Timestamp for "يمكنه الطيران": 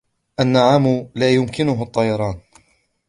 1.35-2.41